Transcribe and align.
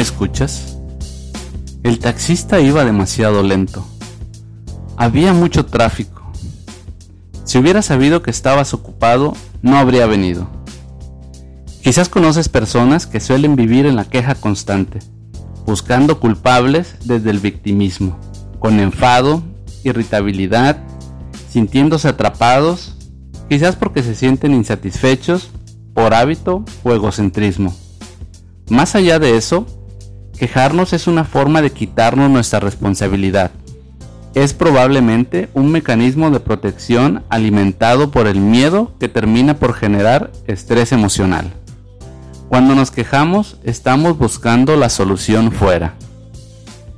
¿No 0.00 0.04
me 0.04 0.08
escuchas? 0.08 0.78
El 1.82 1.98
taxista 1.98 2.58
iba 2.58 2.86
demasiado 2.86 3.42
lento. 3.42 3.84
Había 4.96 5.34
mucho 5.34 5.66
tráfico. 5.66 6.32
Si 7.44 7.58
hubiera 7.58 7.82
sabido 7.82 8.22
que 8.22 8.30
estabas 8.30 8.72
ocupado, 8.72 9.34
no 9.60 9.76
habría 9.76 10.06
venido. 10.06 10.48
Quizás 11.82 12.08
conoces 12.08 12.48
personas 12.48 13.06
que 13.06 13.20
suelen 13.20 13.56
vivir 13.56 13.84
en 13.84 13.94
la 13.94 14.06
queja 14.06 14.34
constante, 14.34 15.00
buscando 15.66 16.18
culpables 16.18 16.94
desde 17.04 17.28
el 17.28 17.38
victimismo, 17.38 18.18
con 18.58 18.80
enfado, 18.80 19.42
irritabilidad, 19.84 20.78
sintiéndose 21.50 22.08
atrapados, 22.08 22.96
quizás 23.50 23.76
porque 23.76 24.02
se 24.02 24.14
sienten 24.14 24.54
insatisfechos 24.54 25.50
por 25.92 26.14
hábito 26.14 26.64
o 26.84 26.94
egocentrismo. 26.94 27.76
Más 28.70 28.94
allá 28.94 29.18
de 29.18 29.36
eso, 29.36 29.66
quejarnos 30.40 30.94
es 30.94 31.06
una 31.06 31.24
forma 31.24 31.60
de 31.60 31.70
quitarnos 31.70 32.30
nuestra 32.30 32.60
responsabilidad. 32.60 33.50
Es 34.32 34.54
probablemente 34.54 35.50
un 35.52 35.70
mecanismo 35.70 36.30
de 36.30 36.40
protección 36.40 37.22
alimentado 37.28 38.10
por 38.10 38.26
el 38.26 38.40
miedo 38.40 38.94
que 38.98 39.10
termina 39.10 39.58
por 39.58 39.74
generar 39.74 40.32
estrés 40.46 40.92
emocional. 40.92 41.52
Cuando 42.48 42.74
nos 42.74 42.90
quejamos, 42.90 43.58
estamos 43.64 44.16
buscando 44.16 44.76
la 44.76 44.88
solución 44.88 45.52
fuera. 45.52 45.96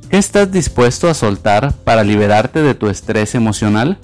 ¿Qué 0.08 0.18
estás 0.18 0.52
dispuesto 0.52 1.10
a 1.10 1.14
soltar 1.14 1.72
para 1.82 2.04
liberarte 2.04 2.62
de 2.62 2.76
tu 2.76 2.88
estrés 2.88 3.34
emocional? 3.34 3.98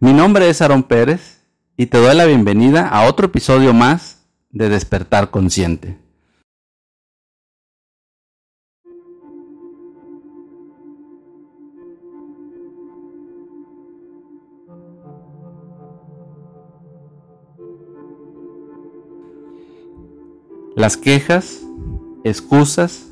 Mi 0.00 0.12
nombre 0.12 0.50
es 0.50 0.60
Aaron 0.60 0.82
Pérez 0.82 1.44
y 1.76 1.86
te 1.86 1.98
doy 1.98 2.16
la 2.16 2.24
bienvenida 2.24 2.88
a 2.88 3.06
otro 3.06 3.26
episodio 3.26 3.72
más 3.72 4.24
de 4.50 4.70
Despertar 4.70 5.30
Consciente. 5.30 6.05
Las 20.76 20.98
quejas, 20.98 21.62
excusas, 22.22 23.06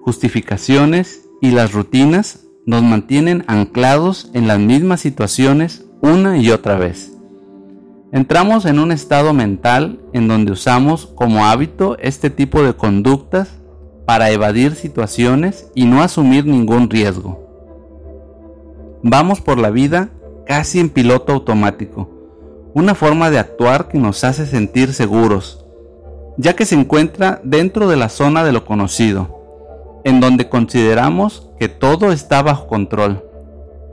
justificaciones 0.00 1.28
y 1.42 1.50
las 1.50 1.74
rutinas 1.74 2.46
nos 2.64 2.82
mantienen 2.82 3.44
anclados 3.46 4.30
en 4.32 4.48
las 4.48 4.58
mismas 4.58 5.02
situaciones 5.02 5.84
una 6.00 6.38
y 6.38 6.50
otra 6.50 6.78
vez. 6.78 7.12
Entramos 8.10 8.64
en 8.64 8.78
un 8.78 8.90
estado 8.90 9.34
mental 9.34 10.00
en 10.14 10.28
donde 10.28 10.52
usamos 10.52 11.04
como 11.14 11.44
hábito 11.44 11.98
este 11.98 12.30
tipo 12.30 12.62
de 12.62 12.72
conductas 12.72 13.50
para 14.06 14.30
evadir 14.30 14.74
situaciones 14.74 15.70
y 15.74 15.84
no 15.84 16.02
asumir 16.02 16.46
ningún 16.46 16.88
riesgo. 16.88 17.38
Vamos 19.02 19.42
por 19.42 19.58
la 19.58 19.68
vida 19.68 20.08
casi 20.46 20.80
en 20.80 20.88
piloto 20.88 21.34
automático, 21.34 22.08
una 22.72 22.94
forma 22.94 23.28
de 23.28 23.38
actuar 23.38 23.88
que 23.88 23.98
nos 23.98 24.24
hace 24.24 24.46
sentir 24.46 24.94
seguros, 24.94 25.59
ya 26.40 26.56
que 26.56 26.64
se 26.64 26.74
encuentra 26.74 27.40
dentro 27.44 27.86
de 27.86 27.96
la 27.96 28.08
zona 28.08 28.44
de 28.44 28.52
lo 28.52 28.64
conocido, 28.64 30.00
en 30.04 30.20
donde 30.20 30.48
consideramos 30.48 31.50
que 31.58 31.68
todo 31.68 32.12
está 32.12 32.40
bajo 32.40 32.66
control, 32.66 33.22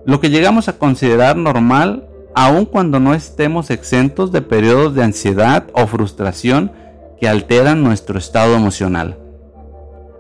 lo 0.06 0.22
que 0.22 0.30
llegamos 0.30 0.70
a 0.70 0.78
considerar 0.78 1.36
normal 1.36 2.08
aun 2.36 2.66
cuando 2.66 3.02
no 3.02 3.14
estemos 3.14 3.70
exentos 3.70 4.32
de 4.32 4.42
periodos 4.42 4.96
de 4.96 5.04
ansiedad 5.04 5.66
o 5.74 5.88
frustración 5.88 6.72
que 7.20 7.28
alteran 7.28 7.84
nuestro 7.84 8.18
estado 8.18 8.56
emocional. 8.56 9.18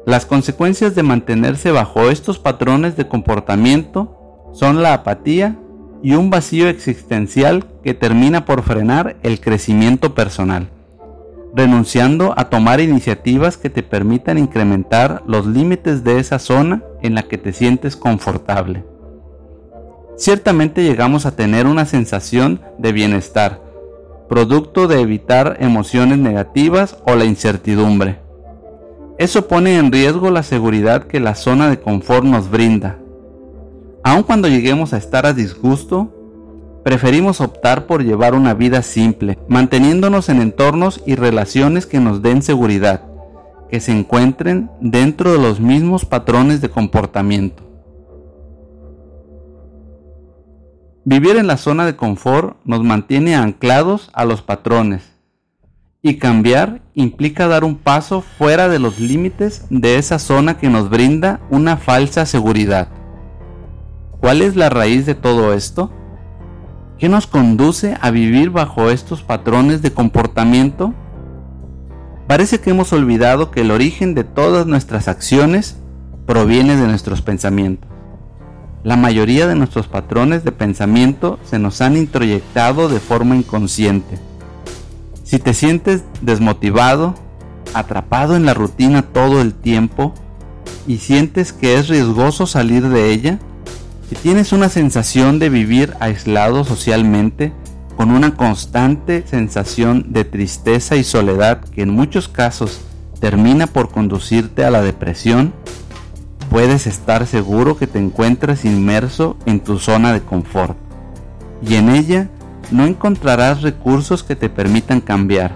Las 0.05 0.25
consecuencias 0.25 0.95
de 0.95 1.03
mantenerse 1.03 1.71
bajo 1.71 2.09
estos 2.09 2.39
patrones 2.39 2.97
de 2.97 3.07
comportamiento 3.07 4.49
son 4.51 4.81
la 4.81 4.93
apatía 4.93 5.57
y 6.03 6.15
un 6.15 6.29
vacío 6.29 6.67
existencial 6.67 7.65
que 7.83 7.93
termina 7.93 8.43
por 8.43 8.63
frenar 8.63 9.15
el 9.23 9.39
crecimiento 9.39 10.13
personal 10.13 10.71
renunciando 11.55 12.33
a 12.37 12.49
tomar 12.49 12.79
iniciativas 12.79 13.57
que 13.57 13.69
te 13.69 13.83
permitan 13.83 14.37
incrementar 14.37 15.23
los 15.27 15.45
límites 15.45 16.03
de 16.03 16.19
esa 16.19 16.39
zona 16.39 16.83
en 17.01 17.15
la 17.15 17.23
que 17.23 17.37
te 17.37 17.53
sientes 17.53 17.95
confortable. 17.95 18.83
Ciertamente 20.17 20.83
llegamos 20.83 21.25
a 21.25 21.35
tener 21.35 21.67
una 21.67 21.85
sensación 21.85 22.61
de 22.77 22.91
bienestar, 22.91 23.61
producto 24.27 24.87
de 24.87 24.99
evitar 25.01 25.57
emociones 25.59 26.17
negativas 26.17 26.97
o 27.05 27.15
la 27.15 27.25
incertidumbre. 27.25 28.19
Eso 29.19 29.47
pone 29.47 29.77
en 29.77 29.91
riesgo 29.91 30.29
la 30.29 30.43
seguridad 30.43 31.03
que 31.03 31.19
la 31.19 31.35
zona 31.35 31.69
de 31.69 31.79
confort 31.79 32.25
nos 32.25 32.49
brinda. 32.49 32.97
Aun 34.03 34.23
cuando 34.23 34.47
lleguemos 34.47 34.93
a 34.93 34.97
estar 34.97 35.25
a 35.25 35.33
disgusto, 35.33 36.16
preferimos 36.87 37.41
optar 37.41 37.85
por 37.85 38.05
llevar 38.05 38.33
una 38.33 38.53
vida 38.53 38.81
simple, 38.81 39.37
manteniéndonos 39.49 40.29
en 40.29 40.41
entornos 40.41 41.03
y 41.05 41.15
relaciones 41.15 41.85
que 41.85 41.99
nos 41.99 42.21
den 42.21 42.41
seguridad, 42.41 43.03
que 43.69 43.81
se 43.81 43.91
encuentren 43.91 44.71
dentro 44.79 45.33
de 45.33 45.37
los 45.37 45.59
mismos 45.59 46.05
patrones 46.05 46.61
de 46.61 46.69
comportamiento. 46.69 47.61
Vivir 51.03 51.35
en 51.35 51.47
la 51.47 51.57
zona 51.57 51.85
de 51.85 51.97
confort 51.97 52.55
nos 52.63 52.81
mantiene 52.85 53.35
anclados 53.35 54.09
a 54.13 54.23
los 54.23 54.41
patrones 54.41 55.03
y 56.01 56.19
cambiar 56.19 56.83
implica 56.93 57.49
dar 57.49 57.65
un 57.65 57.75
paso 57.75 58.21
fuera 58.21 58.69
de 58.69 58.79
los 58.79 58.97
límites 58.97 59.65
de 59.69 59.97
esa 59.97 60.19
zona 60.19 60.57
que 60.57 60.69
nos 60.69 60.89
brinda 60.89 61.41
una 61.49 61.75
falsa 61.75 62.25
seguridad. 62.25 62.87
¿Cuál 64.21 64.41
es 64.41 64.55
la 64.55 64.69
raíz 64.69 65.05
de 65.05 65.15
todo 65.15 65.53
esto? 65.53 65.91
¿Qué 66.99 67.09
nos 67.09 67.27
conduce 67.27 67.95
a 68.01 68.09
vivir 68.09 68.49
bajo 68.49 68.89
estos 68.89 69.21
patrones 69.21 69.83
de 69.83 69.93
comportamiento? 69.93 70.95
Parece 72.25 72.59
que 72.59 72.71
hemos 72.71 72.91
olvidado 72.91 73.51
que 73.51 73.61
el 73.61 73.69
origen 73.69 74.15
de 74.15 74.23
todas 74.23 74.65
nuestras 74.65 75.07
acciones 75.07 75.77
proviene 76.25 76.75
de 76.75 76.87
nuestros 76.87 77.21
pensamientos. 77.21 77.87
La 78.83 78.95
mayoría 78.95 79.45
de 79.45 79.53
nuestros 79.53 79.87
patrones 79.87 80.43
de 80.43 80.51
pensamiento 80.51 81.37
se 81.43 81.59
nos 81.59 81.81
han 81.81 81.97
introyectado 81.97 82.89
de 82.89 82.99
forma 82.99 83.35
inconsciente. 83.35 84.17
Si 85.23 85.37
te 85.37 85.53
sientes 85.53 86.03
desmotivado, 86.21 87.13
atrapado 87.75 88.35
en 88.35 88.45
la 88.45 88.55
rutina 88.55 89.03
todo 89.03 89.41
el 89.41 89.53
tiempo 89.53 90.15
y 90.87 90.97
sientes 90.97 91.53
que 91.53 91.75
es 91.75 91.89
riesgoso 91.89 92.47
salir 92.47 92.89
de 92.89 93.11
ella, 93.11 93.39
si 94.09 94.15
tienes 94.15 94.53
una 94.53 94.69
sensación 94.69 95.37
de 95.37 95.49
vivir 95.49 95.93
aislado 95.99 96.63
socialmente, 96.63 97.51
con 97.97 98.11
una 98.11 98.35
constante 98.35 99.25
sensación 99.27 100.05
de 100.09 100.23
tristeza 100.23 100.95
y 100.95 101.03
soledad 101.03 101.61
que 101.61 101.81
en 101.81 101.89
muchos 101.89 102.29
casos 102.29 102.79
termina 103.19 103.67
por 103.67 103.89
conducirte 103.89 104.63
a 104.63 104.71
la 104.71 104.81
depresión, 104.81 105.51
puedes 106.49 106.87
estar 106.87 107.27
seguro 107.27 107.77
que 107.77 107.87
te 107.87 107.99
encuentras 107.99 108.63
inmerso 108.63 109.35
en 109.45 109.59
tu 109.59 109.79
zona 109.79 110.13
de 110.13 110.21
confort 110.21 110.77
y 111.61 111.75
en 111.75 111.89
ella 111.89 112.29
no 112.71 112.85
encontrarás 112.85 113.61
recursos 113.61 114.23
que 114.23 114.35
te 114.35 114.49
permitan 114.49 115.01
cambiar, 115.01 115.55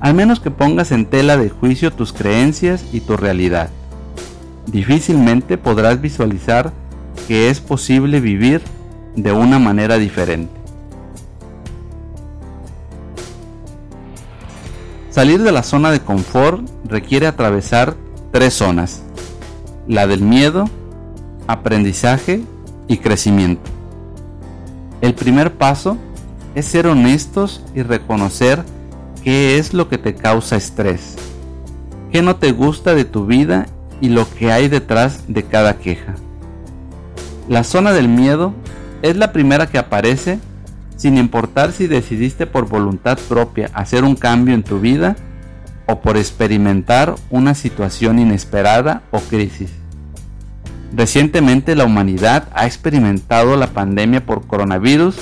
al 0.00 0.14
menos 0.14 0.38
que 0.38 0.50
pongas 0.50 0.92
en 0.92 1.06
tela 1.06 1.36
de 1.36 1.48
juicio 1.48 1.92
tus 1.92 2.12
creencias 2.12 2.84
y 2.92 3.00
tu 3.00 3.16
realidad. 3.16 3.70
Difícilmente 4.66 5.56
podrás 5.58 6.00
visualizar 6.00 6.72
que 7.28 7.50
es 7.50 7.60
posible 7.60 8.20
vivir 8.20 8.62
de 9.14 9.32
una 9.32 9.58
manera 9.58 9.98
diferente. 9.98 10.50
Salir 15.10 15.42
de 15.42 15.52
la 15.52 15.62
zona 15.62 15.90
de 15.90 16.00
confort 16.00 16.66
requiere 16.86 17.26
atravesar 17.26 17.96
tres 18.32 18.54
zonas, 18.54 19.02
la 19.86 20.06
del 20.06 20.22
miedo, 20.22 20.70
aprendizaje 21.46 22.40
y 22.86 22.96
crecimiento. 22.96 23.70
El 25.02 25.12
primer 25.12 25.52
paso 25.52 25.98
es 26.54 26.64
ser 26.64 26.86
honestos 26.86 27.62
y 27.74 27.82
reconocer 27.82 28.64
qué 29.22 29.58
es 29.58 29.74
lo 29.74 29.90
que 29.90 29.98
te 29.98 30.14
causa 30.14 30.56
estrés, 30.56 31.16
qué 32.10 32.22
no 32.22 32.36
te 32.36 32.52
gusta 32.52 32.94
de 32.94 33.04
tu 33.04 33.26
vida 33.26 33.66
y 34.00 34.08
lo 34.08 34.26
que 34.30 34.50
hay 34.50 34.68
detrás 34.68 35.24
de 35.28 35.42
cada 35.42 35.78
queja. 35.78 36.14
La 37.48 37.64
zona 37.64 37.92
del 37.92 38.08
miedo 38.08 38.52
es 39.00 39.16
la 39.16 39.32
primera 39.32 39.66
que 39.68 39.78
aparece 39.78 40.38
sin 40.96 41.16
importar 41.16 41.72
si 41.72 41.86
decidiste 41.86 42.46
por 42.46 42.68
voluntad 42.68 43.18
propia 43.26 43.70
hacer 43.72 44.04
un 44.04 44.16
cambio 44.16 44.54
en 44.54 44.62
tu 44.62 44.80
vida 44.80 45.16
o 45.86 46.00
por 46.00 46.18
experimentar 46.18 47.14
una 47.30 47.54
situación 47.54 48.18
inesperada 48.18 49.02
o 49.12 49.20
crisis. 49.20 49.70
Recientemente 50.94 51.74
la 51.74 51.86
humanidad 51.86 52.48
ha 52.52 52.66
experimentado 52.66 53.56
la 53.56 53.68
pandemia 53.68 54.26
por 54.26 54.46
coronavirus 54.46 55.16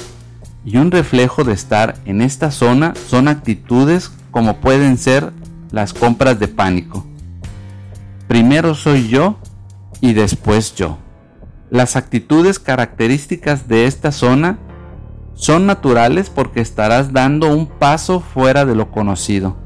y 0.65 0.79
un 0.79 0.91
reflejo 0.91 1.45
de 1.45 1.53
estar 1.53 1.95
en 2.07 2.23
esta 2.23 2.51
zona 2.51 2.95
son 3.09 3.29
actitudes 3.29 4.11
como 4.33 4.57
pueden 4.57 4.99
ser 4.99 5.31
las 5.71 5.93
compras 5.93 6.41
de 6.41 6.49
pánico. 6.49 7.07
Primero 8.27 8.75
soy 8.75 9.07
yo 9.07 9.39
y 10.01 10.13
después 10.13 10.75
yo. 10.75 10.99
Las 11.71 11.97
actitudes 11.97 12.61
características 12.61 13.67
de 13.67 13.87
esta 13.87 14.13
zona 14.13 14.59
son 15.35 15.67
naturales 15.67 16.31
porque 16.31 16.61
estarás 16.61 17.13
dando 17.13 17.55
un 17.55 17.67
paso 17.67 18.21
fuera 18.21 18.65
de 18.65 18.77
lo 18.77 18.93
conocido, 18.93 19.57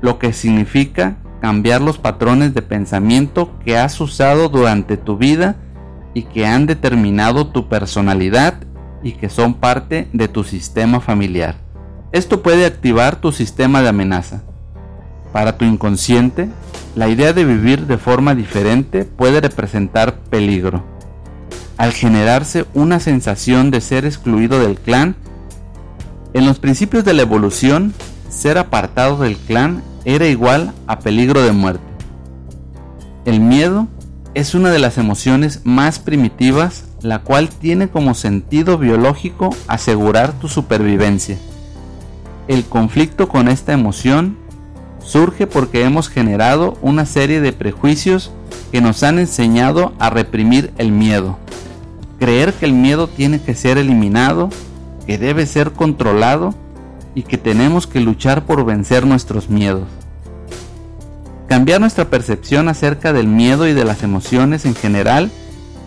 lo 0.00 0.18
que 0.18 0.32
significa 0.32 1.16
cambiar 1.40 1.80
los 1.80 1.98
patrones 1.98 2.54
de 2.54 2.62
pensamiento 2.62 3.56
que 3.64 3.78
has 3.78 4.00
usado 4.00 4.48
durante 4.48 4.96
tu 4.96 5.16
vida 5.16 5.56
y 6.12 6.24
que 6.24 6.44
han 6.44 6.66
determinado 6.66 7.46
tu 7.46 7.68
personalidad 7.68 8.54
y 9.02 9.12
que 9.12 9.28
son 9.28 9.54
parte 9.54 10.08
de 10.12 10.28
tu 10.28 10.42
sistema 10.42 11.00
familiar. 11.00 11.54
Esto 12.10 12.42
puede 12.42 12.66
activar 12.66 13.16
tu 13.16 13.32
sistema 13.32 13.80
de 13.80 13.88
amenaza. 13.88 14.42
Para 15.32 15.56
tu 15.56 15.64
inconsciente, 15.64 16.50
la 16.94 17.08
idea 17.08 17.32
de 17.32 17.44
vivir 17.44 17.86
de 17.86 17.96
forma 17.96 18.34
diferente 18.34 19.04
puede 19.04 19.40
representar 19.40 20.16
peligro. 20.30 20.91
Al 21.82 21.92
generarse 21.92 22.64
una 22.74 23.00
sensación 23.00 23.72
de 23.72 23.80
ser 23.80 24.04
excluido 24.04 24.60
del 24.60 24.76
clan, 24.78 25.16
en 26.32 26.46
los 26.46 26.60
principios 26.60 27.04
de 27.04 27.12
la 27.12 27.22
evolución, 27.22 27.92
ser 28.28 28.56
apartado 28.56 29.16
del 29.16 29.36
clan 29.36 29.82
era 30.04 30.28
igual 30.28 30.72
a 30.86 31.00
peligro 31.00 31.42
de 31.42 31.50
muerte. 31.50 31.82
El 33.24 33.40
miedo 33.40 33.88
es 34.34 34.54
una 34.54 34.70
de 34.70 34.78
las 34.78 34.96
emociones 34.96 35.62
más 35.64 35.98
primitivas, 35.98 36.84
la 37.00 37.18
cual 37.18 37.48
tiene 37.48 37.88
como 37.88 38.14
sentido 38.14 38.78
biológico 38.78 39.50
asegurar 39.66 40.38
tu 40.38 40.46
supervivencia. 40.46 41.36
El 42.46 42.64
conflicto 42.64 43.28
con 43.28 43.48
esta 43.48 43.72
emoción 43.72 44.38
surge 45.00 45.48
porque 45.48 45.82
hemos 45.82 46.08
generado 46.08 46.78
una 46.80 47.06
serie 47.06 47.40
de 47.40 47.52
prejuicios 47.52 48.30
que 48.70 48.80
nos 48.80 49.02
han 49.02 49.18
enseñado 49.18 49.94
a 49.98 50.10
reprimir 50.10 50.72
el 50.78 50.92
miedo. 50.92 51.41
Creer 52.22 52.54
que 52.54 52.66
el 52.66 52.72
miedo 52.72 53.08
tiene 53.08 53.42
que 53.42 53.52
ser 53.56 53.78
eliminado, 53.78 54.48
que 55.08 55.18
debe 55.18 55.44
ser 55.44 55.72
controlado 55.72 56.54
y 57.16 57.24
que 57.24 57.36
tenemos 57.36 57.88
que 57.88 57.98
luchar 57.98 58.44
por 58.44 58.64
vencer 58.64 59.04
nuestros 59.04 59.50
miedos. 59.50 59.88
Cambiar 61.48 61.80
nuestra 61.80 62.10
percepción 62.10 62.68
acerca 62.68 63.12
del 63.12 63.26
miedo 63.26 63.66
y 63.66 63.72
de 63.72 63.84
las 63.84 64.04
emociones 64.04 64.66
en 64.66 64.76
general 64.76 65.32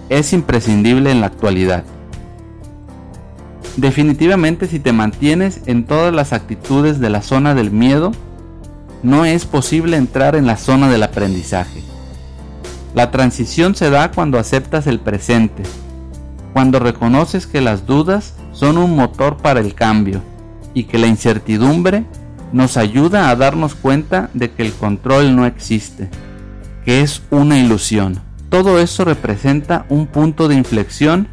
es 0.09 0.33
imprescindible 0.33 1.09
en 1.09 1.21
la 1.21 1.27
actualidad. 1.27 1.85
Definitivamente 3.77 4.67
si 4.67 4.81
te 4.81 4.91
mantienes 4.91 5.61
en 5.67 5.85
todas 5.85 6.13
las 6.13 6.33
actitudes 6.33 6.99
de 6.99 7.09
la 7.09 7.21
zona 7.21 7.55
del 7.55 7.71
miedo, 7.71 8.11
no 9.03 9.23
es 9.23 9.45
posible 9.45 9.95
entrar 9.95 10.35
en 10.35 10.47
la 10.47 10.57
zona 10.57 10.89
del 10.89 11.03
aprendizaje. 11.03 11.81
La 12.93 13.09
transición 13.09 13.73
se 13.73 13.89
da 13.89 14.11
cuando 14.11 14.37
aceptas 14.37 14.85
el 14.85 14.99
presente, 14.99 15.63
cuando 16.56 16.80
reconoces 16.80 17.48
que 17.48 17.60
las 17.60 17.86
dudas 17.86 18.34
son 18.54 18.78
un 18.78 18.96
motor 18.96 19.36
para 19.36 19.60
el 19.60 19.75
cambio 19.75 20.22
y 20.74 20.86
que 20.86 20.98
la 20.98 21.07
incertidumbre 21.07 22.06
nos 22.54 22.78
ayuda 22.78 23.30
a 23.30 23.36
darnos 23.36 23.75
cuenta 23.75 24.30
de 24.34 24.50
que 24.52 24.63
el 24.63 24.72
control 24.72 25.36
no 25.36 25.46
existe, 25.46 26.10
que 26.86 27.02
es 27.02 27.24
una 27.30 27.60
ilusión. 27.60 28.22
Todo 28.48 28.80
eso 28.80 29.04
representa 29.04 29.86
un 29.90 30.07
punto 30.07 30.48
de 30.48 30.56
inflexión 30.56 31.28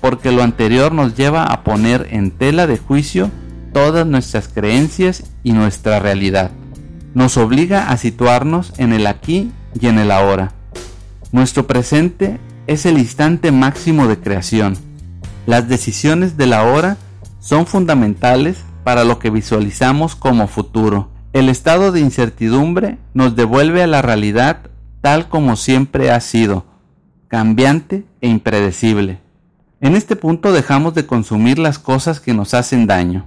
porque 0.00 0.32
lo 0.32 0.42
anterior 0.42 0.90
nos 0.90 1.14
lleva 1.14 1.44
a 1.44 1.62
poner 1.62 2.08
en 2.10 2.32
tela 2.32 2.66
de 2.66 2.76
juicio 2.76 3.30
todas 3.72 4.04
nuestras 4.04 4.48
creencias 4.48 5.30
y 5.44 5.52
nuestra 5.52 6.00
realidad. 6.00 6.50
Nos 7.14 7.36
obliga 7.36 7.90
a 7.90 7.96
situarnos 7.98 8.72
en 8.78 8.92
el 8.92 9.06
aquí 9.06 9.52
y 9.80 9.86
en 9.86 10.00
el 10.00 10.10
ahora. 10.10 10.54
Nuestro 11.30 11.68
presente 11.68 12.40
es 12.66 12.86
el 12.86 12.98
instante 12.98 13.52
máximo 13.52 14.08
de 14.08 14.18
creación. 14.18 14.76
Las 15.46 15.68
decisiones 15.68 16.36
del 16.36 16.52
ahora 16.52 16.96
son 17.38 17.66
fundamentales 17.66 18.64
para 18.84 19.04
lo 19.04 19.18
que 19.18 19.30
visualizamos 19.30 20.16
como 20.16 20.48
futuro. 20.48 21.10
El 21.32 21.48
estado 21.48 21.92
de 21.92 22.00
incertidumbre 22.00 22.98
nos 23.14 23.36
devuelve 23.36 23.82
a 23.82 23.86
la 23.86 24.02
realidad 24.02 24.70
tal 25.00 25.28
como 25.28 25.54
siempre 25.54 26.10
ha 26.10 26.20
sido, 26.20 26.64
cambiante 27.28 28.04
e 28.20 28.28
impredecible. 28.28 29.20
En 29.80 29.94
este 29.94 30.16
punto 30.16 30.52
dejamos 30.52 30.94
de 30.94 31.06
consumir 31.06 31.58
las 31.58 31.78
cosas 31.78 32.18
que 32.18 32.34
nos 32.34 32.54
hacen 32.54 32.86
daño. 32.86 33.26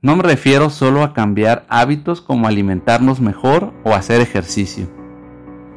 No 0.00 0.16
me 0.16 0.22
refiero 0.22 0.70
solo 0.70 1.02
a 1.02 1.12
cambiar 1.12 1.66
hábitos 1.68 2.20
como 2.20 2.46
alimentarnos 2.46 3.20
mejor 3.20 3.74
o 3.84 3.94
hacer 3.94 4.20
ejercicio, 4.20 4.88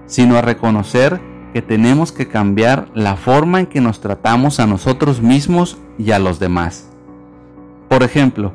sino 0.05 0.37
a 0.37 0.41
reconocer 0.41 1.19
que 1.53 1.61
tenemos 1.61 2.11
que 2.11 2.27
cambiar 2.27 2.87
la 2.93 3.15
forma 3.15 3.59
en 3.59 3.65
que 3.65 3.81
nos 3.81 3.99
tratamos 3.99 4.59
a 4.59 4.67
nosotros 4.67 5.21
mismos 5.21 5.77
y 5.97 6.11
a 6.11 6.19
los 6.19 6.39
demás. 6.39 6.89
Por 7.89 8.03
ejemplo, 8.03 8.53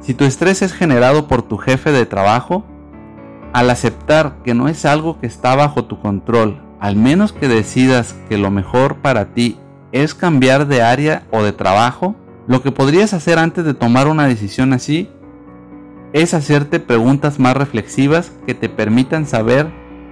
si 0.00 0.14
tu 0.14 0.24
estrés 0.24 0.62
es 0.62 0.72
generado 0.72 1.28
por 1.28 1.42
tu 1.42 1.56
jefe 1.56 1.92
de 1.92 2.06
trabajo, 2.06 2.64
al 3.52 3.70
aceptar 3.70 4.36
que 4.44 4.54
no 4.54 4.68
es 4.68 4.84
algo 4.84 5.18
que 5.18 5.26
está 5.26 5.56
bajo 5.56 5.84
tu 5.84 6.00
control, 6.00 6.62
al 6.78 6.96
menos 6.96 7.32
que 7.32 7.48
decidas 7.48 8.14
que 8.28 8.38
lo 8.38 8.50
mejor 8.50 8.96
para 8.96 9.34
ti 9.34 9.58
es 9.92 10.14
cambiar 10.14 10.66
de 10.66 10.82
área 10.82 11.24
o 11.30 11.42
de 11.42 11.52
trabajo, 11.52 12.14
lo 12.46 12.62
que 12.62 12.72
podrías 12.72 13.12
hacer 13.12 13.38
antes 13.38 13.64
de 13.64 13.74
tomar 13.74 14.08
una 14.08 14.26
decisión 14.26 14.72
así 14.72 15.10
es 16.12 16.34
hacerte 16.34 16.80
preguntas 16.80 17.38
más 17.38 17.56
reflexivas 17.56 18.32
que 18.46 18.54
te 18.54 18.68
permitan 18.68 19.26
saber 19.26 19.70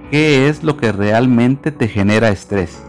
qué 0.09 0.49
es 0.49 0.63
lo 0.63 0.77
que 0.77 0.91
realmente 0.91 1.71
te 1.71 1.87
genera 1.87 2.29
estrés. 2.29 2.81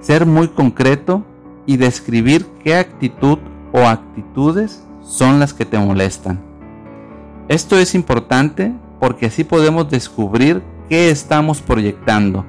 Ser 0.00 0.26
muy 0.26 0.48
concreto 0.48 1.24
y 1.66 1.76
describir 1.76 2.46
qué 2.62 2.76
actitud 2.76 3.38
o 3.72 3.86
actitudes 3.86 4.84
son 5.02 5.38
las 5.38 5.54
que 5.54 5.64
te 5.64 5.78
molestan. 5.78 6.40
Esto 7.48 7.78
es 7.78 7.94
importante 7.94 8.72
porque 9.00 9.26
así 9.26 9.44
podemos 9.44 9.90
descubrir 9.90 10.62
qué 10.88 11.10
estamos 11.10 11.60
proyectando, 11.60 12.44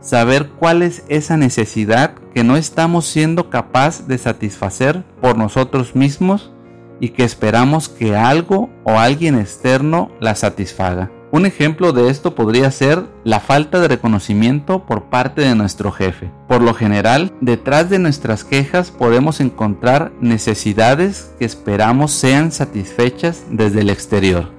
saber 0.00 0.50
cuál 0.58 0.82
es 0.82 1.04
esa 1.08 1.36
necesidad 1.36 2.14
que 2.34 2.44
no 2.44 2.56
estamos 2.56 3.06
siendo 3.06 3.50
capaz 3.50 4.06
de 4.06 4.18
satisfacer 4.18 5.04
por 5.20 5.36
nosotros 5.36 5.94
mismos 5.94 6.52
y 7.00 7.10
que 7.10 7.24
esperamos 7.24 7.88
que 7.88 8.16
algo 8.16 8.70
o 8.84 8.98
alguien 8.98 9.38
externo 9.38 10.10
la 10.20 10.34
satisfaga. 10.34 11.10
Un 11.32 11.46
ejemplo 11.46 11.92
de 11.92 12.10
esto 12.10 12.34
podría 12.34 12.72
ser 12.72 13.04
la 13.22 13.38
falta 13.38 13.78
de 13.78 13.86
reconocimiento 13.86 14.84
por 14.84 15.04
parte 15.04 15.42
de 15.42 15.54
nuestro 15.54 15.92
jefe. 15.92 16.32
Por 16.48 16.60
lo 16.60 16.74
general, 16.74 17.32
detrás 17.40 17.88
de 17.88 18.00
nuestras 18.00 18.42
quejas 18.42 18.90
podemos 18.90 19.40
encontrar 19.40 20.10
necesidades 20.20 21.32
que 21.38 21.44
esperamos 21.44 22.10
sean 22.10 22.50
satisfechas 22.50 23.44
desde 23.48 23.82
el 23.82 23.90
exterior. 23.90 24.50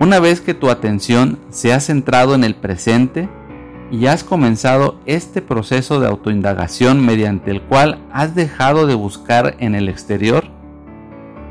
Una 0.00 0.20
vez 0.20 0.40
que 0.40 0.54
tu 0.54 0.70
atención 0.70 1.38
se 1.50 1.74
ha 1.74 1.80
centrado 1.80 2.34
en 2.34 2.44
el 2.44 2.54
presente 2.54 3.28
y 3.90 4.06
has 4.06 4.24
comenzado 4.24 4.98
este 5.04 5.42
proceso 5.42 6.00
de 6.00 6.06
autoindagación 6.06 7.04
mediante 7.04 7.50
el 7.50 7.60
cual 7.60 7.98
has 8.10 8.34
dejado 8.34 8.86
de 8.86 8.94
buscar 8.94 9.54
en 9.58 9.74
el 9.74 9.90
exterior, 9.90 10.46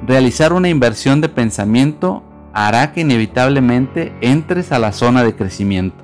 realizar 0.07 0.53
una 0.53 0.69
inversión 0.69 1.21
de 1.21 1.29
pensamiento 1.29 2.23
hará 2.53 2.91
que 2.91 3.01
inevitablemente 3.01 4.13
entres 4.21 4.71
a 4.71 4.79
la 4.79 4.91
zona 4.91 5.23
de 5.23 5.35
crecimiento, 5.35 6.03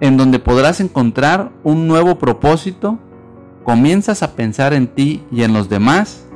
en 0.00 0.16
donde 0.16 0.38
podrás 0.38 0.80
encontrar 0.80 1.52
un 1.62 1.86
nuevo 1.86 2.18
propósito, 2.18 2.98
comienzas 3.62 4.22
a 4.22 4.34
pensar 4.34 4.74
en 4.74 4.88
ti 4.88 5.22
y 5.30 5.42
en 5.42 5.52
los 5.52 5.68
demás, 5.68 6.26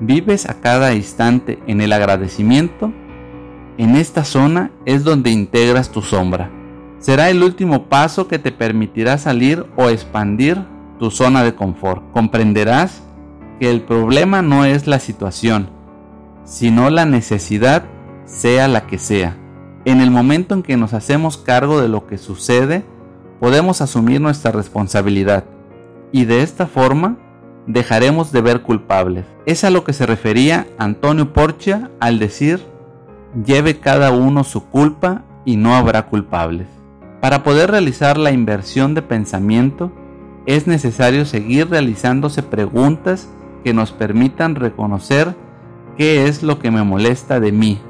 vives 0.00 0.48
a 0.48 0.60
cada 0.60 0.94
instante 0.94 1.58
en 1.66 1.80
el 1.80 1.92
agradecimiento, 1.92 2.92
en 3.78 3.96
esta 3.96 4.24
zona 4.24 4.70
es 4.84 5.04
donde 5.04 5.30
integras 5.30 5.90
tu 5.90 6.02
sombra. 6.02 6.50
Será 6.98 7.30
el 7.30 7.42
último 7.42 7.88
paso 7.88 8.28
que 8.28 8.38
te 8.38 8.52
permitirá 8.52 9.18
salir 9.18 9.66
o 9.76 9.88
expandir 9.88 10.64
tu 10.98 11.10
zona 11.10 11.42
de 11.42 11.54
confort. 11.54 12.02
Comprenderás 12.12 13.02
que 13.58 13.70
el 13.70 13.80
problema 13.80 14.40
no 14.40 14.64
es 14.64 14.86
la 14.86 15.00
situación, 15.00 15.68
sino 16.44 16.90
la 16.90 17.04
necesidad 17.04 17.84
sea 18.32 18.66
la 18.66 18.86
que 18.86 18.98
sea. 18.98 19.36
En 19.84 20.00
el 20.00 20.10
momento 20.10 20.54
en 20.54 20.62
que 20.62 20.76
nos 20.76 20.94
hacemos 20.94 21.36
cargo 21.36 21.80
de 21.80 21.88
lo 21.88 22.06
que 22.06 22.18
sucede, 22.18 22.84
podemos 23.40 23.80
asumir 23.80 24.20
nuestra 24.20 24.52
responsabilidad 24.52 25.44
y 26.12 26.24
de 26.24 26.42
esta 26.42 26.66
forma 26.66 27.18
dejaremos 27.66 28.32
de 28.32 28.40
ver 28.40 28.62
culpables. 28.62 29.26
Es 29.46 29.64
a 29.64 29.70
lo 29.70 29.84
que 29.84 29.92
se 29.92 30.06
refería 30.06 30.66
Antonio 30.78 31.32
Porcia 31.32 31.90
al 32.00 32.18
decir, 32.18 32.60
lleve 33.44 33.80
cada 33.80 34.10
uno 34.10 34.44
su 34.44 34.64
culpa 34.66 35.24
y 35.44 35.56
no 35.56 35.74
habrá 35.74 36.06
culpables. 36.06 36.68
Para 37.20 37.42
poder 37.42 37.70
realizar 37.70 38.16
la 38.18 38.32
inversión 38.32 38.94
de 38.94 39.02
pensamiento, 39.02 39.92
es 40.46 40.66
necesario 40.66 41.24
seguir 41.24 41.68
realizándose 41.68 42.42
preguntas 42.42 43.28
que 43.62 43.74
nos 43.74 43.92
permitan 43.92 44.54
reconocer 44.54 45.36
qué 45.96 46.26
es 46.26 46.42
lo 46.42 46.58
que 46.58 46.70
me 46.70 46.82
molesta 46.82 47.38
de 47.38 47.52
mí 47.52 47.80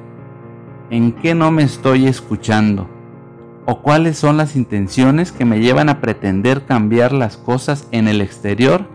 ¿En 0.93 1.13
qué 1.13 1.35
no 1.35 1.51
me 1.51 1.63
estoy 1.63 2.07
escuchando? 2.07 2.87
o 3.65 3.81
cuáles 3.81 4.19
son 4.19 4.37
las 4.37 4.57
intenciones 4.57 5.33
que 5.33 5.45
me 5.45 5.61
llevan 5.61 5.89
a 5.89 6.01
pretender 6.01 6.65
cambiar 6.65 7.13
las 7.13 7.37
cosas 7.37 7.87
en 7.93 8.09
el 8.09 8.21
exterior 8.21 8.87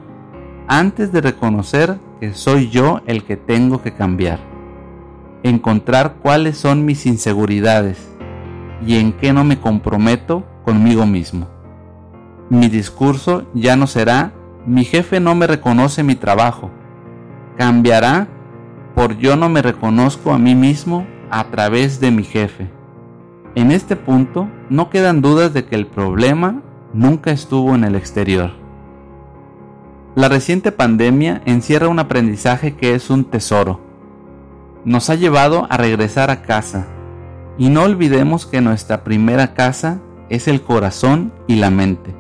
antes 0.68 1.12
de 1.12 1.22
reconocer 1.22 1.98
que 2.20 2.34
soy 2.34 2.70
yo 2.70 3.02
el 3.08 3.24
que 3.24 3.38
tengo 3.38 3.82
que 3.82 3.94
cambiar. 3.94 4.40
Encontrar 5.42 6.16
cuáles 6.22 6.58
son 6.58 6.86
mis 6.86 7.06
inseguridades 7.06 7.98
y 8.86 8.98
en 8.98 9.14
qué 9.14 9.32
no 9.32 9.44
me 9.44 9.60
comprometo 9.60 10.46
conmigo 10.66 11.06
mismo. 11.06 11.48
Mi 12.50 12.68
discurso 12.68 13.48
ya 13.54 13.76
no 13.76 13.88
será 13.88 14.34
mi 14.66 14.84
jefe 14.84 15.20
no 15.20 15.34
me 15.34 15.48
reconoce 15.48 16.04
mi 16.04 16.16
trabajo. 16.16 16.70
Cambiará 17.58 18.28
por 18.94 19.18
yo 19.18 19.38
no 19.38 19.48
me 19.48 19.62
reconozco 19.62 20.34
a 20.34 20.38
mí 20.38 20.54
mismo 20.54 21.08
a 21.30 21.46
través 21.50 22.00
de 22.00 22.12
mi 22.12 22.24
jefe. 22.24 22.70
En 23.56 23.72
este 23.72 23.96
punto 23.96 24.50
no 24.70 24.90
quedan 24.90 25.22
dudas 25.22 25.54
de 25.54 25.66
que 25.66 25.76
el 25.76 25.88
problema 25.88 26.62
nunca 26.94 27.32
estuvo 27.32 27.76
en 27.76 27.84
el 27.84 27.96
exterior. 27.96 28.52
La 30.16 30.30
reciente 30.30 30.72
pandemia 30.72 31.42
encierra 31.46 31.88
un 31.88 32.00
aprendizaje 32.00 32.76
que 32.76 32.96
es 32.96 33.10
un 33.10 33.26
tesoro. 33.26 33.82
Nos 34.84 35.10
ha 35.10 35.16
llevado 35.16 35.68
a 35.70 35.78
regresar 35.78 36.30
a 36.32 36.42
casa 36.42 36.88
y 37.58 37.70
no 37.70 37.84
olvidemos 37.84 38.46
que 38.46 38.62
nuestra 38.62 39.04
primera 39.04 39.54
casa 39.54 40.02
es 40.30 40.48
el 40.48 40.62
corazón 40.62 41.34
y 41.48 41.56
la 41.58 41.70
mente. 41.70 42.16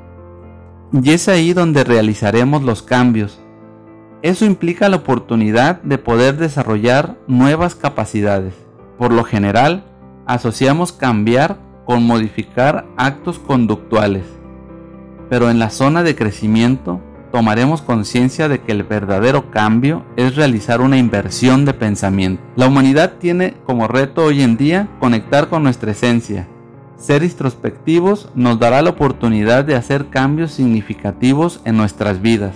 Y 0.91 1.11
es 1.11 1.27
ahí 1.27 1.53
donde 1.53 1.83
realizaremos 1.83 2.63
los 2.63 2.81
cambios. 2.81 3.41
Eso 4.21 4.45
implica 4.45 4.89
la 4.89 4.97
oportunidad 4.97 5.81
de 5.81 5.97
poder 5.97 6.37
desarrollar 6.37 7.17
nuevas 7.27 7.75
capacidades. 7.75 8.66
Por 8.97 9.13
lo 9.13 9.23
general, 9.23 9.83
asociamos 10.25 10.91
cambiar 10.91 11.57
con 11.85 12.05
modificar 12.05 12.85
actos 12.97 13.39
conductuales. 13.39 14.25
Pero 15.29 15.49
en 15.49 15.59
la 15.59 15.69
zona 15.69 16.03
de 16.03 16.15
crecimiento 16.15 17.01
tomaremos 17.31 17.81
conciencia 17.81 18.47
de 18.47 18.61
que 18.61 18.71
el 18.71 18.83
verdadero 18.83 19.51
cambio 19.51 20.05
es 20.15 20.35
realizar 20.35 20.81
una 20.81 20.97
inversión 20.97 21.65
de 21.65 21.73
pensamiento. 21.73 22.41
La 22.55 22.67
humanidad 22.67 23.13
tiene 23.19 23.55
como 23.65 23.87
reto 23.87 24.25
hoy 24.25 24.41
en 24.41 24.57
día 24.57 24.89
conectar 24.99 25.49
con 25.49 25.63
nuestra 25.63 25.91
esencia. 25.91 26.47
Ser 26.97 27.23
introspectivos 27.23 28.29
nos 28.33 28.59
dará 28.59 28.81
la 28.81 28.89
oportunidad 28.89 29.63
de 29.63 29.75
hacer 29.75 30.09
cambios 30.09 30.51
significativos 30.53 31.61
en 31.63 31.77
nuestras 31.77 32.21
vidas, 32.21 32.55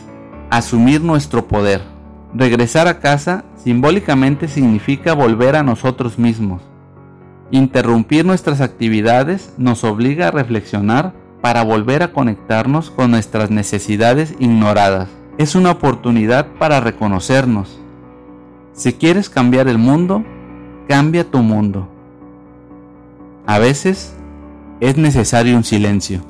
asumir 0.49 1.01
nuestro 1.01 1.47
poder. 1.47 1.90
Regresar 2.33 2.87
a 2.87 2.99
casa 2.99 3.43
simbólicamente 3.57 4.47
significa 4.47 5.13
volver 5.13 5.55
a 5.55 5.63
nosotros 5.63 6.17
mismos. 6.17 6.61
Interrumpir 7.51 8.25
nuestras 8.25 8.61
actividades 8.61 9.53
nos 9.57 9.83
obliga 9.83 10.29
a 10.29 10.31
reflexionar 10.31 11.13
para 11.41 11.63
volver 11.63 12.03
a 12.03 12.13
conectarnos 12.13 12.89
con 12.89 13.11
nuestras 13.11 13.51
necesidades 13.51 14.35
ignoradas. 14.39 15.09
Es 15.37 15.55
una 15.55 15.71
oportunidad 15.71 16.47
para 16.59 16.79
reconocernos. 16.79 17.79
Si 18.73 18.93
quieres 18.93 19.29
cambiar 19.29 19.67
el 19.67 19.77
mundo, 19.77 20.23
cambia 20.87 21.29
tu 21.29 21.39
mundo. 21.39 21.89
A 23.45 23.59
veces 23.59 24.15
es 24.79 24.97
necesario 24.97 25.57
un 25.57 25.65
silencio 25.65 26.21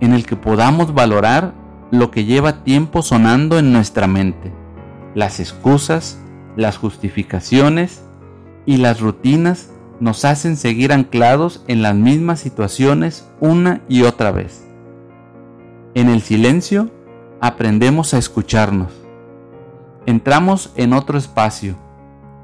en 0.00 0.14
el 0.14 0.24
que 0.24 0.36
podamos 0.36 0.94
valorar 0.94 1.52
lo 1.90 2.10
que 2.10 2.24
lleva 2.24 2.64
tiempo 2.64 3.02
sonando 3.02 3.58
en 3.58 3.72
nuestra 3.72 4.06
mente, 4.06 4.52
las 5.18 5.40
excusas, 5.40 6.16
las 6.54 6.76
justificaciones 6.76 8.04
y 8.66 8.76
las 8.76 9.00
rutinas 9.00 9.72
nos 9.98 10.24
hacen 10.24 10.56
seguir 10.56 10.92
anclados 10.92 11.64
en 11.66 11.82
las 11.82 11.96
mismas 11.96 12.38
situaciones 12.38 13.28
una 13.40 13.80
y 13.88 14.02
otra 14.02 14.30
vez. 14.30 14.64
En 15.94 16.08
el 16.08 16.22
silencio 16.22 16.88
aprendemos 17.40 18.14
a 18.14 18.18
escucharnos. 18.18 18.92
Entramos 20.06 20.72
en 20.76 20.92
otro 20.92 21.18
espacio, 21.18 21.74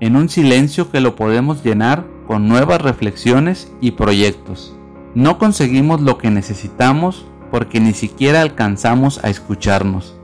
en 0.01 0.17
un 0.17 0.29
silencio 0.29 0.91
que 0.91 1.01
lo 1.01 1.15
podemos 1.15 1.63
llenar 1.63 2.05
con 2.27 2.49
nuevas 2.49 2.83
reflexiones 2.83 3.71
y 3.81 3.93
proyectos. 3.93 4.75
No 5.15 5.39
conseguimos 5.39 6.01
lo 6.01 6.19
que 6.19 6.33
necesitamos 6.33 7.25
porque 7.53 7.79
ni 7.79 7.93
siquiera 7.93 8.41
alcanzamos 8.41 9.23
a 9.23 9.31
escucharnos. 9.31 10.17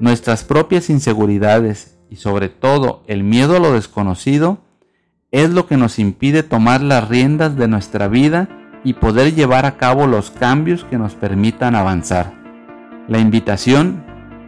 Nuestras 0.00 0.44
propias 0.44 0.90
inseguridades 0.90 1.98
y 2.10 2.16
sobre 2.16 2.48
todo 2.48 3.02
el 3.06 3.24
miedo 3.24 3.56
a 3.56 3.60
lo 3.60 3.72
desconocido 3.72 4.58
es 5.30 5.50
lo 5.50 5.66
que 5.66 5.76
nos 5.76 5.98
impide 5.98 6.42
tomar 6.42 6.82
las 6.82 7.08
riendas 7.08 7.56
de 7.56 7.68
nuestra 7.68 8.08
vida 8.08 8.48
y 8.84 8.94
poder 8.94 9.34
llevar 9.34 9.64
a 9.64 9.76
cabo 9.76 10.06
los 10.06 10.30
cambios 10.30 10.84
que 10.84 10.98
nos 10.98 11.14
permitan 11.14 11.74
avanzar. 11.74 12.34
La 13.08 13.18
invitación 13.18 14.04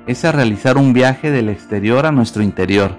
es 0.06 0.24
a 0.24 0.32
realizar 0.32 0.76
un 0.76 0.92
viaje 0.92 1.30
del 1.30 1.48
exterior 1.48 2.04
a 2.06 2.12
nuestro 2.12 2.42
interior. 2.42 2.96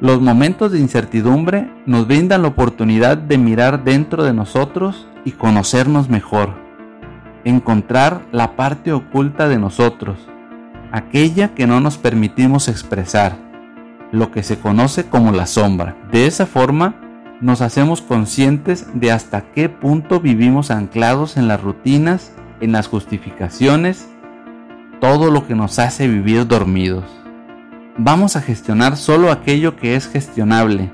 Los 0.00 0.20
momentos 0.20 0.72
de 0.72 0.78
incertidumbre 0.78 1.70
nos 1.86 2.06
brindan 2.06 2.42
la 2.42 2.48
oportunidad 2.48 3.18
de 3.18 3.38
mirar 3.38 3.84
dentro 3.84 4.24
de 4.24 4.32
nosotros 4.32 5.08
y 5.24 5.32
conocernos 5.32 6.08
mejor. 6.08 6.54
Encontrar 7.44 8.22
la 8.32 8.56
parte 8.56 8.92
oculta 8.92 9.48
de 9.48 9.58
nosotros, 9.58 10.18
aquella 10.92 11.54
que 11.54 11.66
no 11.66 11.80
nos 11.80 11.98
permitimos 11.98 12.68
expresar 12.68 13.36
lo 14.12 14.30
que 14.32 14.42
se 14.42 14.58
conoce 14.58 15.04
como 15.04 15.32
la 15.32 15.46
sombra. 15.46 15.96
De 16.10 16.26
esa 16.26 16.46
forma, 16.46 16.94
nos 17.40 17.60
hacemos 17.62 18.02
conscientes 18.02 18.86
de 18.94 19.12
hasta 19.12 19.52
qué 19.52 19.68
punto 19.68 20.20
vivimos 20.20 20.70
anclados 20.70 21.36
en 21.36 21.48
las 21.48 21.62
rutinas, 21.62 22.32
en 22.60 22.72
las 22.72 22.88
justificaciones, 22.88 24.08
todo 25.00 25.30
lo 25.30 25.46
que 25.46 25.54
nos 25.54 25.78
hace 25.78 26.08
vivir 26.08 26.46
dormidos. 26.46 27.04
Vamos 27.96 28.36
a 28.36 28.42
gestionar 28.42 28.96
solo 28.96 29.30
aquello 29.30 29.76
que 29.76 29.96
es 29.96 30.08
gestionable. 30.08 30.92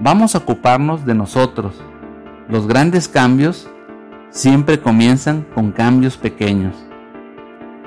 Vamos 0.00 0.34
a 0.34 0.38
ocuparnos 0.38 1.04
de 1.04 1.14
nosotros. 1.14 1.82
Los 2.48 2.66
grandes 2.66 3.08
cambios 3.08 3.68
siempre 4.30 4.78
comienzan 4.80 5.46
con 5.54 5.72
cambios 5.72 6.16
pequeños. 6.16 6.85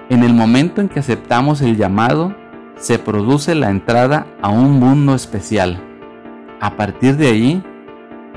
En 0.09 0.23
el 0.23 0.33
momento 0.33 0.81
en 0.81 0.89
que 0.89 0.99
aceptamos 0.99 1.61
el 1.61 1.77
llamado, 1.77 2.35
se 2.77 2.97
produce 2.97 3.53
la 3.53 3.69
entrada 3.69 4.25
a 4.41 4.49
un 4.49 4.79
mundo 4.79 5.13
especial. 5.13 5.83
A 6.59 6.77
partir 6.77 7.15
de 7.15 7.27
ahí, 7.27 7.63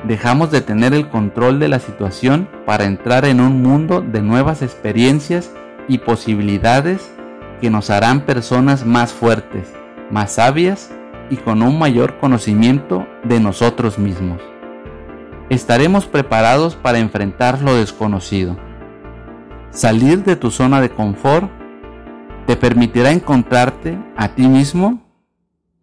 dejamos 0.07 0.51
de 0.51 0.61
tener 0.61 0.93
el 0.93 1.09
control 1.09 1.59
de 1.59 1.69
la 1.69 1.79
situación 1.79 2.47
para 2.67 2.85
entrar 2.85 3.25
en 3.25 3.41
un 3.41 3.63
mundo 3.63 4.03
de 4.03 4.21
nuevas 4.21 4.61
experiencias 4.61 5.51
y 5.89 5.97
posibilidades 5.97 7.11
que 7.63 7.71
nos 7.71 7.89
harán 7.89 8.27
personas 8.27 8.85
más 8.85 9.15
fuertes, 9.15 9.73
más 10.11 10.33
sabias 10.33 10.91
y 11.31 11.37
con 11.37 11.63
un 11.63 11.79
mayor 11.79 12.19
conocimiento 12.19 13.07
de 13.25 13.41
nosotros 13.41 13.99
mismos. 13.99 14.43
Estaremos 15.49 16.05
preparados 16.05 16.77
para 16.77 16.99
enfrentar 16.99 17.63
lo 17.63 17.75
desconocido. 17.77 18.59
Salir 19.71 20.23
de 20.23 20.37
tu 20.37 20.51
zona 20.51 20.83
de 20.83 20.91
confort 20.91 21.62
te 22.53 22.57
permitirá 22.59 23.11
encontrarte 23.11 23.99
a 24.15 24.29
ti 24.29 24.47
mismo 24.47 25.01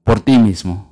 por 0.03 0.19
ti 0.19 0.37
mismo. 0.37 0.88